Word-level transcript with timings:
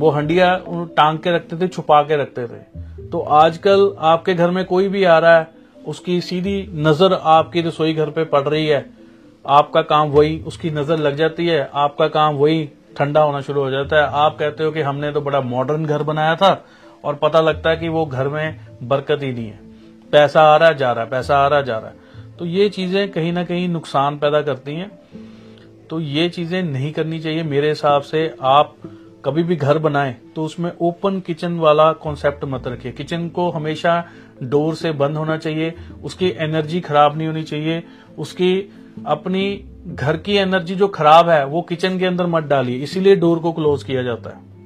वो 0.00 0.10
हंडिया 0.10 0.54
टांग 0.96 1.18
के 1.18 1.32
रखते 1.32 1.56
थे, 1.56 1.68
छुपा 1.68 2.02
के 2.02 2.16
रखते 2.16 2.46
थे। 2.46 3.08
तो 3.08 3.20
आजकल 3.20 3.92
आपके 3.98 4.34
घर 4.34 4.50
में 4.50 4.64
कोई 4.64 4.88
भी 4.88 5.04
आ 5.04 5.18
रहा 5.18 5.38
है, 5.38 5.48
उसकी 5.86 6.20
सीधी 6.20 6.68
नज़र 6.78 7.12
आपकी 7.14 7.60
रसोई 7.62 7.94
घर 7.94 8.10
पे 8.10 8.24
पड़ 8.26 8.42
रही 8.42 8.66
है। 8.66 8.84
आपका 9.44 9.82
काम 9.84 10.08
वही, 10.08 10.38
उसकी 10.40 10.70
नज़र 10.70 10.98
लग 10.98 11.16
जाती 11.16 11.46
है। 11.46 11.68
आपका 11.74 12.08
काम 12.08 12.34
वही 12.34 12.68
ठंडा 12.96 13.20
होना 13.20 13.40
शुरू 13.40 13.62
हो 13.62 13.70
जाता 13.70 13.96
है। 13.96 14.08
आप 14.16 14.36
कहते 14.38 14.64
हो 14.64 14.70
कि 14.72 14.80
हमने 14.80 15.10
तो 15.12 15.20
बड़ा 15.20 15.40
मॉडर्न 15.40 15.84
घर 15.86 16.02
बनाया 16.02 16.34
था 16.36 16.52
और 17.04 17.14
पता 17.14 17.40
लगता 17.40 17.70
है 17.70 17.76
कि 17.76 17.88
वो 17.88 18.04
घर 18.06 18.28
में 18.28 18.60
बरकत 18.82 19.22
ही 19.22 19.32
नहीं 19.32 19.46
है। 19.46 19.58
पैसा 20.12 20.42
आ 20.44 20.56
रहा 20.56 20.72
जा 20.72 20.92
रहा 20.92 21.04
है, 21.04 21.10
पैसा 21.10 21.38
आ 21.38 21.46
रहा 21.48 21.60
जा 21.60 21.78
रहा 21.78 21.88
है। 21.88 22.36
तो 22.38 22.46
ये 22.46 22.68
चीज़ें 22.68 23.10
कहीं 23.12 23.32
ना 23.32 23.44
कहीं 23.44 23.68
नुकसान 23.68 24.18
पैदा 24.18 24.42
करती 24.42 24.74
हैं। 24.74 24.90
तो 25.90 26.00
ये 26.00 26.28
चीज़ें 26.28 26.62
नहीं 26.62 26.92
करनी 26.92 27.18
चाहिए। 27.20 27.42
मेरे 27.42 27.68
हिसाब 27.68 28.02
से 28.02 28.34
आप 28.42 28.74
कभी 29.24 29.42
भी 29.42 29.56
घर 29.56 29.78
बनाएँ 29.78 30.14
तो 30.36 30.44
उसमें 30.44 30.70
ओपन 30.80 31.18
किचन 31.20 31.58
वाला 31.58 31.92
कॉन्सेप्ट 31.92 32.44
मत 32.44 32.66
रखिए। 32.66 32.92
किचन 32.92 33.28
को 33.28 33.50
हमेशा 33.50 34.04
डोर 34.42 34.74
से 34.74 34.92
बंद 34.92 35.16
होना 35.16 35.36
चाहिए, 35.36 35.74
उसकी 36.04 36.28
एनर्जी 36.38 36.80
खराब 36.80 37.16
नहीं 37.18 37.28
होनी 37.28 37.42
चाहिए, 37.42 37.82
उसकी 38.18 38.70
अपनी 39.06 39.64
घर 39.86 40.16
की 40.16 40.36
एनर्जी 40.36 40.74
जो 40.74 40.88
खराब 40.88 41.28
है, 41.28 41.44
वो 41.46 41.62
किचन 41.62 41.98
के 41.98 42.06
अंदर 42.06 42.26
मत 42.26 42.44
डालिए। 42.44 42.76
इसीलिए 42.76 43.16
डोर 43.16 43.38
को 43.38 43.52
क्लोज 43.52 43.82
किया 43.82 44.02
जाता 44.02 44.30
है। 44.30 44.59